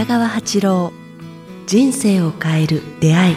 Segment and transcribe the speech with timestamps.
[0.00, 0.92] 北川八郎
[1.66, 3.36] 人生を変える出会い。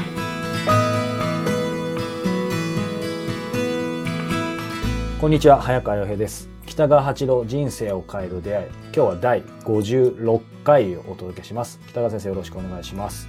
[5.20, 6.48] こんにちは早川洋平です。
[6.66, 8.68] 北川八郎人生を変える出会い。
[8.68, 11.82] 今日は第56回をお届けします。
[11.90, 13.28] 北川先生よろしくお願いします。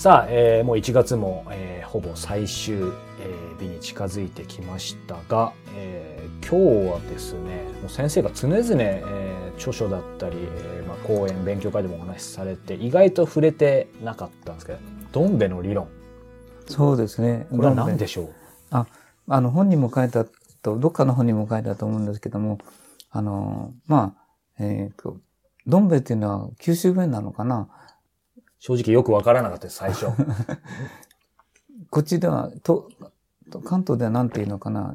[0.00, 14.78] さあ、えー、もう1月も、えー、ほぼ最終、えー、日に近づいてきましたが、えー、今日はですねもう先生が常々、えー、著書だったり、えーまあ、講演勉強会でもお話しされて意外と触れてなかったんですけど
[15.12, 15.86] どんべの理論。
[16.66, 17.46] そうですね。
[17.50, 18.34] これは何でしょう？
[18.70, 18.86] あ
[19.28, 20.24] あの本にも書いた
[20.62, 22.56] とどっかの本にも書いたと思うんですけども
[23.10, 24.14] あのま
[24.58, 25.18] あえっ、ー、と
[25.66, 27.68] どんべっていうのは九州弁なのかな？
[28.60, 30.06] 正直よくわからなかったです、最初。
[31.90, 32.88] こっちでは、と、
[33.64, 34.94] 関東では何て言うのかな。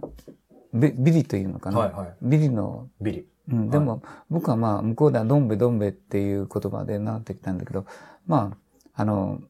[0.74, 1.80] ビビリというのかな。
[1.80, 2.90] はいはい、ビリの。
[3.02, 3.28] ビリ。
[3.52, 7.86] うん、でも、はい、僕はまあ、向こうではどんべどんべっていう言葉でなってきたんだけど、
[8.26, 8.56] ま
[8.94, 9.42] あ、あの、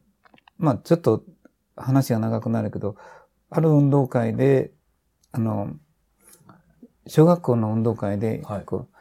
[0.58, 1.22] まあ、ちょっと
[1.76, 2.96] 話が長くなるけど、
[3.50, 4.72] ある運動会で、
[5.32, 5.74] あの、
[7.06, 8.96] 小学校の運動会で、はい、こう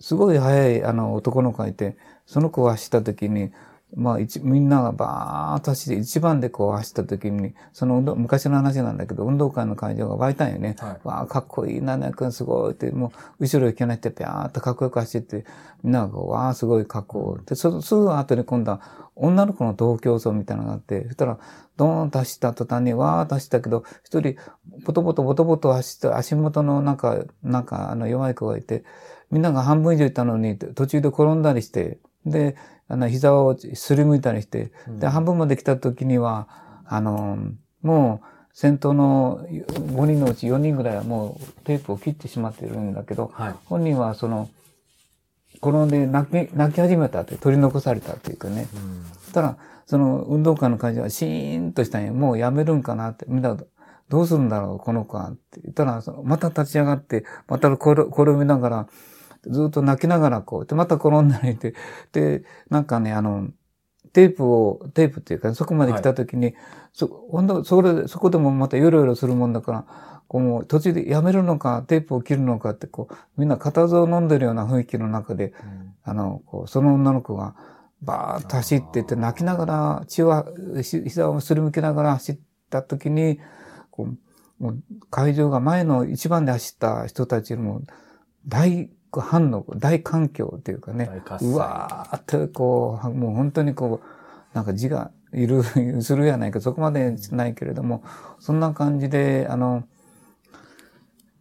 [0.00, 1.96] すごい速いあの男の子がいて、
[2.26, 3.52] その子が走った時に、
[3.96, 10.76] まあ一、みんながバーッと走って、一番でこう走った時に、その運動、昔の話なんだけど、運動会の会場が湧いたんよね。
[10.78, 15.44] はい、わあ、かっこいいな、ね、君すごいって、もう、後ろ行けないって、ぴゃーっとかっこよく走って、
[15.82, 17.44] みんながこう、わあ、すごいかっこいい。
[17.46, 18.80] で、そすぐ後に今度は、
[19.16, 21.38] 女の子の同競争みたいなのがあって、そしたら、
[21.76, 24.36] ドーンと走った途端に、わーっと走ったけど、一人、
[24.84, 28.84] ボトボトボトボト走って、足元のなんか、なんか、あの、弱い子がいて、
[29.32, 32.56] みんなが半分以上いたのに、途中で転んだりして、で、
[32.90, 36.48] あの、膝をすりむいたりして、で、半分まで来た時には、
[36.84, 37.38] あの、
[37.82, 44.50] もう、先頭の5人のうち4人ぐらいはもうテープを切ってしまっているんだけど、はい、本人はその、
[45.62, 48.66] 転んで泣き、泣き始めたって、取り残されたっていうかね。
[49.22, 53.56] そしたら、その運動会の会場はシーンとしたんや、もうやめるんかなって、みんな
[54.08, 55.60] どうするんだろう、この子はって。
[55.62, 58.88] 言ったら、また立ち上がって、また転びながら、
[59.46, 61.74] ずっと泣きながらこう、で、また転んだりて、
[62.12, 63.48] で、なんかね、あの、
[64.12, 66.54] テープを、テープっていうか、そこまで来た時に、はい、
[66.92, 69.86] そ、ほんと、それ、そこでもまたヨロヨロするもんだから、
[70.26, 77.54] こう、途中でやめるのか、テープを切るのかって、こう、みんな固唾を飲んでるような雰囲気の中で、うん、あの、こう、その女の子が、
[78.02, 80.46] バーッと走ってって泣きながら、血は、
[80.82, 82.38] 膝をすりむけながら走っ
[82.70, 83.38] た時に、
[83.90, 87.82] こう、もう会場が前の一番で走った人たちよりも、
[88.46, 91.10] 大反応、大環境っていうかね、
[91.40, 98.04] うわーってこう、もう本当にこう、なんか字がいる、するやないか、そこまでないけれども、
[98.38, 99.84] そんな感じで、あの、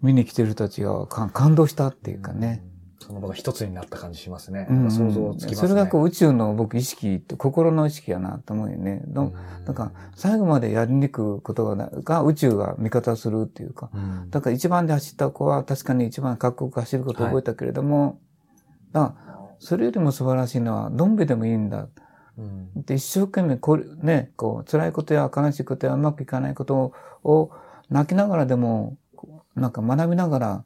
[0.01, 2.63] 見に来てる人たちが感動したっていうかね、
[2.99, 4.67] その場が一つになった感じしますね。
[4.69, 5.67] うん、想像つきますね。
[5.67, 9.01] それがこう宇宙の僕意識心の意識やなと思うよね。
[9.05, 9.33] うん、
[9.65, 18.19] だから最後までやりにくいことがが宇宙が味方するっていうか、うん、だから一番で走った子は確かに一番かっこよく走ることを覚えたけれども、
[18.93, 19.29] はい、
[19.59, 21.87] それよりも素晴らしいのは、どんべでもいいんだ。
[22.37, 26.93] うん、で一生懸命これ、ね、こう、辛いことや悲しいことやうまくいかないこと
[27.23, 27.51] を
[27.89, 28.97] 泣きながらでも、
[29.55, 30.63] なんか学びながら、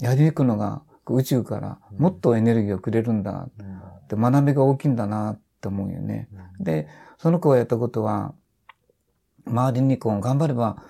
[0.00, 3.48] やりにくのが宇宙からもっとエネルギーをくれるんだ。
[4.08, 6.28] で学びが大きいんだなって思うよね。
[6.60, 6.88] で、
[7.18, 8.34] その子がやったことは、
[9.46, 10.82] 周りにこう頑張れば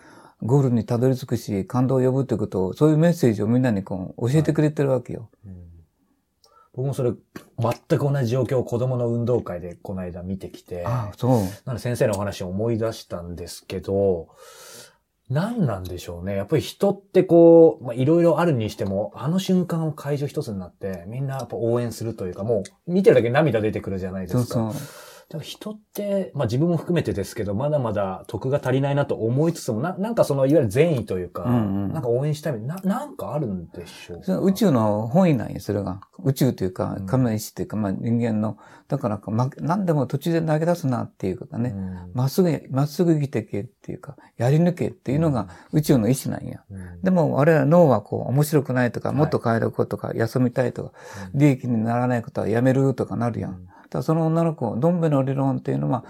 [0.42, 5.30] ゴールにたどり着くし、感動を呼ぶということを、そういうメッセージをみんなにこう教えてくれてるわけよ。
[5.44, 5.64] はいうん、
[6.74, 7.12] 僕もそれ、
[7.58, 11.30] 全く同じ状況を子供の運動会でこの間見てきて、ああそう。
[11.30, 14.28] なので先生のお話を思い出したんですけど、
[15.30, 16.36] 何なんでしょうね。
[16.36, 24.44] やっぱり人ってこう、まあ、いろいろあるにしても、あの瞬間を会場一つになって、みんなやっぱ応援するというか、もう見てるだけ涙出てくるじゃないですか。
[24.44, 24.82] そうそう。
[25.40, 36.00] 人って、まあ自分も含めてですけど、まだまだ得が足りないなと思いつつも、ななんかその、いわゆる善意というか、うんうん、なんか応援したいな、なんかあるんでしょう宇宙の本意なんよ、それが。
[36.24, 38.56] 宇宙というか、神の意志というか、まあ人間の、
[38.88, 41.74] だから、ま、何でも途中で投げ出すなっていうことね。
[42.14, 46.62] ま、うん、っすぐ、まっすぐ生きてけっていうか、やり抜けっていうのが宇宙の意志なんや。
[46.70, 50.92] うん、でも、我々脳はこう、面白くないとか、もっと変えることとか、休みたいとか、
[51.34, 56.04] 利益にならないことはやめるとかなるやんだその女の子、どんべの理論っていうのは、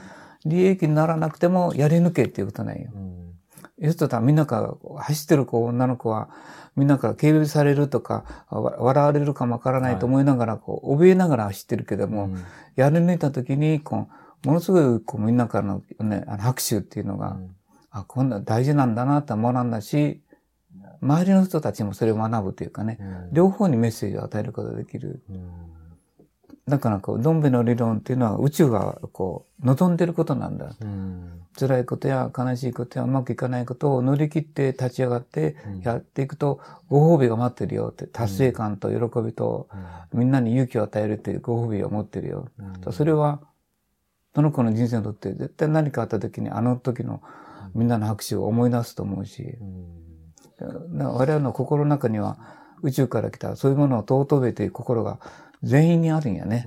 [0.45, 2.91] 利益にならなくてもやり抜けっていうことなんよ。
[2.95, 3.19] うん。
[3.79, 6.31] 要するにみんなから走ってる子、女の子は、
[6.77, 12.45] みんなから警備されるとか、笑われるかもわからないと思いながら、こう、怯えながら走ってるけども、うん、
[12.77, 14.09] やり抜いた時に、こ
[14.45, 17.57] う、ものすごい、こう、みんなからのね、あの拍手っていうのが、うん、
[17.91, 20.23] あ、こんな大事なんだなって学んだし、
[21.01, 25.23] 周りの人たちもそれを学ぶというかね、うん、両方にメッセージを与えることができる。
[26.69, 30.75] だからこう、ドンベの理論っていうのは宇宙がこう、望んでることなんだ。
[30.81, 31.41] うん。
[31.59, 35.81] 辛いことや悲しいことやうまくいかないことを乗り切って立ち上がってうん。
[35.81, 39.69] やっていくと、ご褒美が待ってるよって、達成感と喜びと、
[40.13, 42.49] みんなに勇気を与えるっていうご褒美を持ってるよ。
[42.87, 42.93] うん。
[42.93, 43.41] それは、
[44.35, 47.23] その子の人生にとって絶対何かあった時にあの時の
[47.75, 50.99] みんなの拍手を思い出すと思うし、うん。
[50.99, 52.39] だ我々の心の中には
[52.83, 55.21] 宇宙から来たそういうものを尊べという心が
[55.63, 56.67] 全員にあるんやね。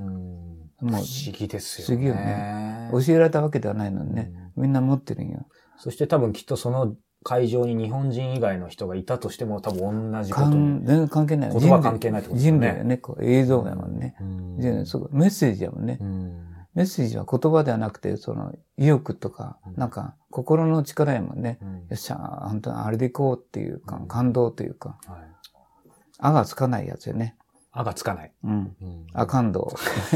[0.79, 2.05] 不もう思議ですよね。
[2.05, 5.45] 不思議よね教えられたわけではないのにね、みんな持ってるんよ。
[5.77, 10.49] そして多分きっとその会場に日本人以外の人がいたとしても多分同じこと。
[10.49, 11.51] 全然関係ない。
[11.51, 12.97] 言葉関係ないってことですよね人類やね。
[12.97, 14.15] こう映像やもんね。
[14.19, 15.97] うんでそうメッセージやもんね。
[16.01, 21.59] うんメッセージは言葉ではなくて、その意欲とか、うんなんか心の力やもんね。
[21.61, 25.31] うんよっしゃ、本当にあれでいこうっていうか、感動というか、はい
[26.21, 27.35] あがつかないやつよね。
[27.73, 28.31] あがつかない。
[28.43, 28.51] うん。
[28.81, 29.73] うんあ、感動。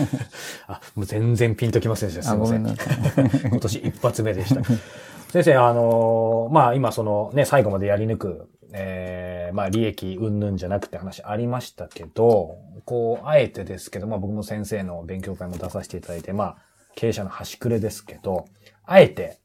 [0.68, 2.24] あ、もう全然ピンときませんでした。
[2.24, 2.63] すあ、いません。
[2.63, 2.68] ん。
[3.50, 4.62] 今年一発目でした。
[5.31, 16.57] 先生、あのーまあ今そのね、最後までやり抜く、えーまあ利益云々じゃなくて話ありましたけど、こう、あえてですけど、まあ僕も先生の勉強会も出させていただいて、まあ
[16.96, 18.46] 経営者の端くれですけど、
[18.84, 19.40] あえて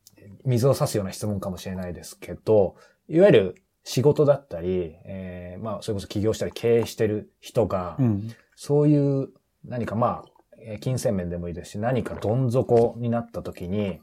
[0.45, 2.77] 水を差すような質問かもしれないですけど、
[3.09, 3.55] いわゆる
[3.85, 8.31] 仕事だったり、えーまあそれこそ起業したり経営してる人が、うん。
[8.57, 9.31] そういう
[9.65, 14.01] 何かまあ、えー金銭面でもいいですし、何かどん底になった時に、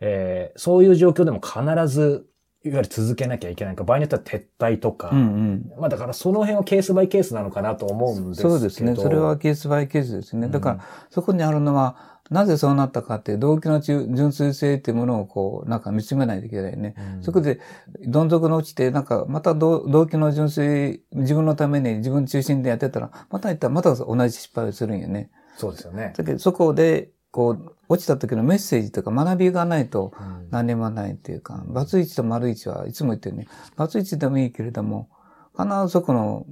[0.00, 2.26] えーそういう状況でも必ず、
[2.64, 5.72] いわゆる続けなきゃいけないか、場合によっては撤退とか、うんうん。
[5.78, 8.50] まあだからその辺はケースバイケースなのかなと思うんですけど。
[8.50, 8.96] そうですね。
[8.96, 10.48] それはケースバイケースですね。
[10.48, 10.80] だから、うん
[11.10, 16.94] そこにあるのは、なぜそうなったかって動機の純純粋性っていうものをこう、なんか見つめないといけないね。
[17.16, 17.60] うんそこで、
[18.06, 25.30] どん底に落ちて、なんか、また動動機の純粋、自分のために自分中心でやってたら、また言ったらまた同じ失敗をするんよね。
[25.56, 26.14] そうですよね。
[26.16, 35.08] だけど、そこで、こう、落ちた時のメッセージとか学びがないとうん何にもないっていうか、バツイチと丸一はいつも言ってるね、バツイチでもいいけれども、
[35.56, 36.46] 必ずそこの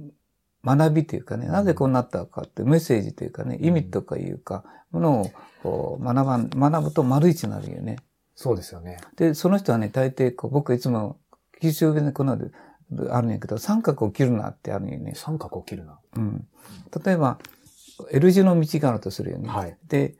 [0.65, 5.31] 学びというかね、なぜこうなったかってメッセージというかね、意味とかいうか、ものを
[5.61, 7.97] こう学ばん、学ぶと丸一になるよね。
[8.35, 8.97] そうですよね。
[9.17, 11.17] で、その人はね、大抵こう、僕いつも、
[11.61, 12.33] 九州弁でこの
[13.11, 15.13] あるんやけど、三角を切るなってあるんよね。
[15.15, 15.99] 三角を切るな。
[16.15, 16.47] うん。
[17.05, 17.39] 例えば、
[18.11, 19.49] L 字の道があるとするよね。
[19.49, 20.15] はいで、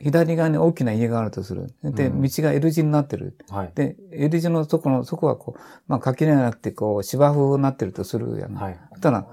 [0.00, 1.74] 左側に大きな家があるとする。
[1.82, 3.36] で、うん道が L 字になってる。
[3.50, 3.72] はい。
[3.74, 8.54] で、L 字のそこの、そこはこう、まあ、垣根がなくて、こう、芝生になってるとするやん。
[8.54, 8.78] はい。
[9.00, 9.26] たら、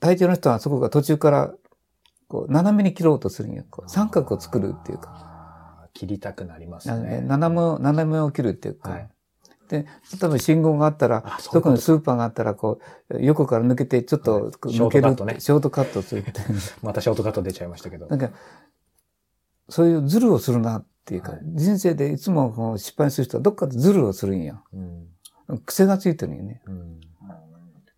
[0.00, 1.54] 大抵の人はそこが途中から、
[2.32, 3.62] こう、斜めに切ろうとするんよ。
[3.68, 5.86] こう三角を作るっていうか。
[5.92, 7.20] 切りたくなりますなね。
[7.20, 8.90] 斜めを、斜めを切るっていうか。
[8.90, 9.10] はい
[9.68, 9.86] で、
[10.20, 16.32] 例えば信号があったらあ、そういうそことこにスーパーがあったら、こう、横から抜けて、ちょっとはい抜ける、ショートカットねショートカットするって。
[16.82, 18.06] またショートカット出ちゃいましたけど。
[18.06, 18.32] なんか、
[19.70, 24.62] そういうズルをするなっていうか、はい人生でいつもこう失敗する人はどっかでズルをするんよ。
[24.72, 25.08] うん
[25.64, 26.62] 癖がついてるんよね。
[26.66, 27.00] うん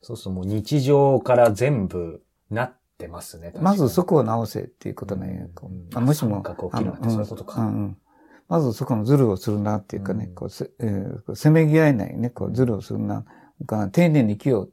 [0.07, 2.73] そうするともう日常から全部なっ
[3.05, 3.53] てますね。
[3.61, 5.49] まずそここを直せっていうことなんよ。
[5.55, 7.97] こううんあもしも三角を切るなってそういうことかんうんうん
[8.49, 13.25] まずそこのズルをするなっていうかね、うんこうせえーめぎ合えないね、こうズルをするな。
[13.67, 14.73] から丁寧に生きよう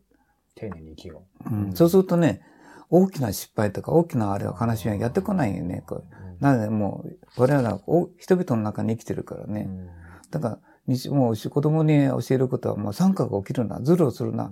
[0.55, 1.49] 丁寧に生きよう。
[1.49, 2.41] うんそうするとね、
[2.89, 5.83] 大きな失敗とか大きなあれは悲しみはやってこないよね。
[5.87, 9.67] こうなのでもう、我々はお人々の中に生きてるからね。
[9.67, 9.89] うん
[10.31, 14.51] だから、日もう子供に教えることは、もう三角起きるな、ズルをするな、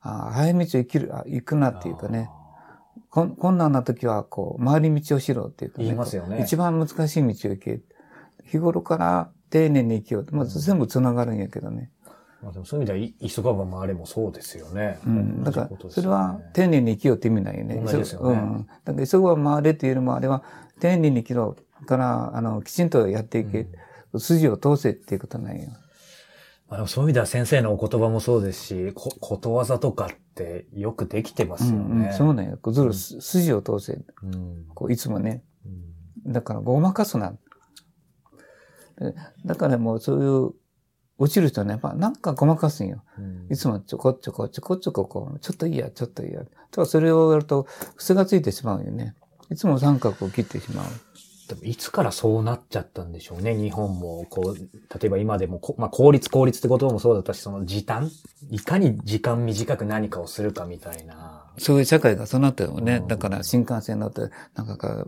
[0.00, 2.28] あ早道を生きる、あ行くなっていうかね。
[3.10, 5.84] こん困難な時は、こう、回り道をしろっていうかね。
[5.84, 7.80] 言いますよね一番難しい道を行け。
[8.44, 10.34] 日頃から丁寧に生きようと。
[10.34, 11.90] まあ、全部繋がるんやけどね。
[12.42, 14.98] まあでもそういう意味では、急がば回れもそうですよね。
[15.06, 15.44] うん。
[15.44, 17.76] だからそれは丁寧に生きようって意味ないよね。
[17.76, 18.66] 同じですよねうん。
[18.84, 20.42] だから、急がば回れっていうよりも、あれは、
[20.80, 21.56] 丁寧に生きろ。
[21.86, 23.66] から、あの、きちんとやっていけ。
[24.18, 25.68] 筋を通せっていうことなんよ。
[26.70, 32.12] まあそういう意味では先生のお言葉もそうですし、こことわざとかってよくできてますようんうんね。
[32.16, 32.58] そうなんよ。
[32.62, 33.98] こうずる、筋を通せ。
[34.22, 35.42] うんこういつもね。
[35.66, 37.32] うんだから、ごまかすな。
[38.98, 40.52] でだからもうそういう、
[41.18, 43.02] 落ちる人はね、やっぱなんかごまかすんよ。
[43.18, 46.42] うんいつもちょこちょこちょこちょここう、ちょっといいや、ちょっといいや。
[46.70, 49.16] とかそれをやると、癖がついてしまうよね。
[49.50, 50.86] いつも三角を切ってしまう。
[51.50, 54.24] でもいつからそうなっちゃったんでしょうね、日本も。
[54.30, 58.08] こう、例えば今でもこ、まあ、効率効率って言葉もそうだったし、その時短
[58.50, 61.44] いかに時間短く何かをするかみたいな。
[61.58, 62.96] そういう社会がそうなったよね。
[63.02, 64.20] うんだから新幹線乗って、
[64.54, 65.04] なんかか、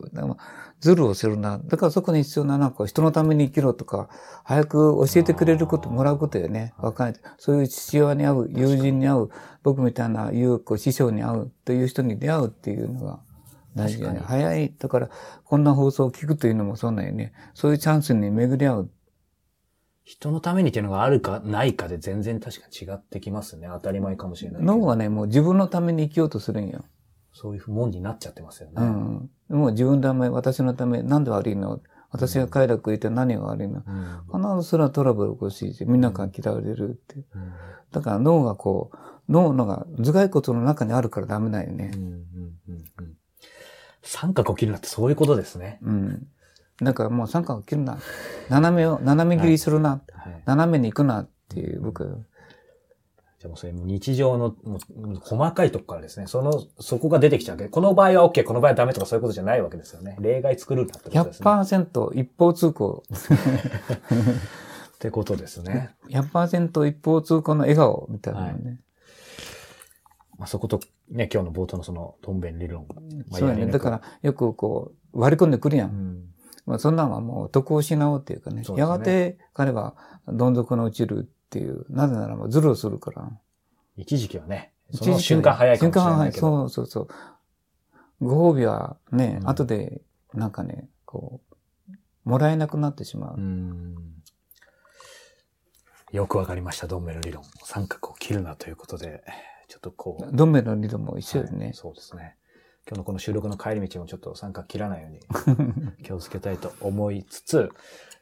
[0.81, 1.61] ズルをするな。
[1.65, 4.09] だからそこに必要な、なんか人のために生きろとか、
[4.43, 6.75] 早く教えてくれること、もらうことよね。
[6.79, 7.15] 若い。
[7.39, 9.29] そういう父親に会う、友人に会う、
[9.63, 13.21] 僕みたいな、いう、こう、師匠に会うという人に出会うっていうのが、
[13.75, 14.21] 大事よね。
[14.21, 14.75] 確か早い。
[14.79, 15.11] だから、
[15.45, 17.33] こんな放送を聞くというのもそうなんよね。
[17.55, 18.91] そういうチャンスに巡り合う。
[20.05, 23.69] 人のためにっていうのがあるかないかで全然確かに違ってきますね。
[23.73, 24.63] 当たり前かもしれない。
[24.63, 26.85] 脳はね、もう自分のために生きようとするんよ。
[27.33, 28.75] そういうもんになっちゃってますよね。
[28.79, 29.31] うん。
[29.49, 31.81] もう自分のため、私のため、なんで悪いの？
[32.11, 33.83] 私が快楽言って何が悪いの？
[33.87, 37.17] うん必ずそれはトラブル起こし、みんなから嫌われるって。
[37.17, 37.53] うん
[37.93, 38.97] だから脳がこう、
[39.31, 41.97] 脳のが頭蓋骨の中にあるからダメだよねう。
[41.99, 42.11] んうん
[42.69, 43.12] うんうん
[44.03, 45.79] 三角を切るなってそういうことですね。
[45.83, 46.27] うん。
[46.83, 47.99] だからもう三角切るな。
[48.49, 50.03] 斜めを、斜め切りするな。
[50.13, 50.43] はい。
[50.45, 52.25] 斜めに行くなっていう、僕。
[53.39, 56.27] じゃあもうそれ日常のもう細かいとこからですね。
[56.27, 57.71] その、そこが出てきちゃうわけで。
[57.71, 60.17] この場合は OK、この場合はダメとかそういうことじゃないわけですよね。
[60.21, 61.49] 例外作るなってことですね。
[61.49, 63.03] 100%一方通行。
[64.95, 65.91] ってことですね。
[66.11, 68.79] 100%一方通行の笑顔みたいなのね。
[70.39, 70.79] まあ、そこと、
[71.13, 72.87] ね、今日の冒頭のその、トンベン理論。
[73.29, 73.67] まあそうやね。
[73.67, 75.85] だか、ら、よくこう、割り込んでくるや。
[75.85, 76.33] やり抜くうんん。
[76.65, 78.63] まあ、そんなんはもう得を失おうっていうかね。
[78.63, 79.97] ねやがて彼は
[80.29, 81.85] どん底に落ちるっていう。
[81.91, 83.31] なぜならもうズルをするから。
[83.97, 86.47] 一時期はね、その瞬間早いかもしれないけど。
[86.47, 86.65] 瞬間早い。
[86.65, 87.01] そうそうそ
[88.21, 88.25] う。
[88.25, 90.03] ご褒美はね、うん後で、
[90.33, 91.41] なんかね、こ
[91.91, 93.37] う、もらえなくなってしまう。
[93.37, 93.95] うん
[96.13, 97.43] よくわかりました、ドンベル理論。
[97.65, 99.25] 三角を切るなということで、
[99.73, 100.29] ちょっとこう。
[100.37, 101.75] ドンベルの理論も一緒ですねはい。
[101.75, 102.37] そうですね。
[102.87, 105.21] 今日のこの収録の帰り道もちょっと三角切らないように
[106.05, 107.71] 気をつけたいと思いつつ、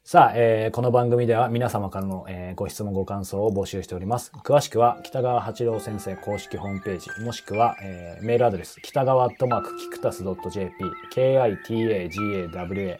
[0.04, 4.30] さあ、えーこの番組では皆様からの、えーご質問ご感想を募集しております。
[4.44, 10.72] 詳しくは北川八郎先生公式ホームページ、もしくは、えーメールアドレス、北川アットマークキクタス .jp、
[11.12, 11.56] kitagawa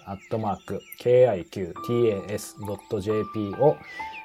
[0.07, 3.76] アットマーク kiqtas.jp を、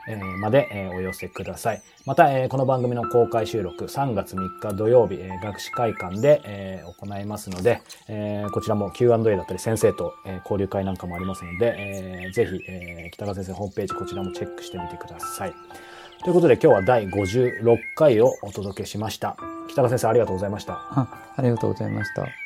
[0.08, 1.82] えーまで、えーお寄せください。
[2.06, 15.54] また、えーこの番組の公開収録3月3日土曜日、えー学士会館で、えー行いますので、えーこちらも Q&A だったり先生と、えー交流会なんかもありますので、えーぜひ、えー北川先生ホームページこちらもチェックしてみてください。
[16.24, 19.38] ということで今日は第56回をお届けしました。
[19.68, 20.74] 北川先生ありがとうございました。
[20.74, 22.45] あありがとうございました。